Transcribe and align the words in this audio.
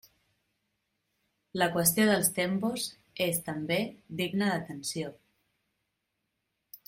La 1.61 1.67
qüestió 1.75 2.07
dels 2.11 2.31
tempos 2.37 2.87
és 3.27 3.43
també 3.51 3.77
digna 4.23 4.47
d'atenció. 4.53 5.13